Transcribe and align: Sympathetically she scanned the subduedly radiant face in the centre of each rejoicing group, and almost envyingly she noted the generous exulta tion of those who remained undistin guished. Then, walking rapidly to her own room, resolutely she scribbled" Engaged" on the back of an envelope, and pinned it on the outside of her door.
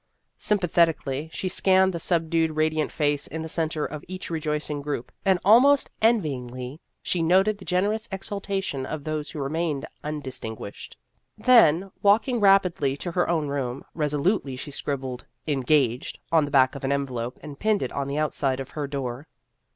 Sympathetically 0.39 1.29
she 1.31 1.47
scanned 1.47 1.93
the 1.93 1.99
subduedly 1.99 2.55
radiant 2.55 2.91
face 2.91 3.27
in 3.27 3.43
the 3.43 3.47
centre 3.47 3.85
of 3.85 4.03
each 4.07 4.31
rejoicing 4.31 4.81
group, 4.81 5.11
and 5.23 5.37
almost 5.45 5.91
envyingly 6.01 6.79
she 7.03 7.21
noted 7.21 7.59
the 7.59 7.65
generous 7.65 8.07
exulta 8.07 8.63
tion 8.63 8.87
of 8.87 9.03
those 9.03 9.29
who 9.29 9.39
remained 9.39 9.85
undistin 10.03 10.57
guished. 10.57 10.95
Then, 11.37 11.91
walking 12.01 12.39
rapidly 12.39 12.97
to 12.97 13.11
her 13.11 13.29
own 13.29 13.47
room, 13.49 13.83
resolutely 13.93 14.55
she 14.55 14.71
scribbled" 14.71 15.27
Engaged" 15.57 16.17
on 16.31 16.45
the 16.45 16.49
back 16.51 16.73
of 16.73 16.83
an 16.83 16.91
envelope, 16.91 17.37
and 17.43 17.59
pinned 17.59 17.83
it 17.83 17.91
on 17.91 18.07
the 18.07 18.17
outside 18.17 18.59
of 18.59 18.71
her 18.71 18.87
door. 18.87 19.27